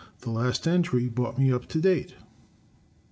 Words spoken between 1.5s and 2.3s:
up to date.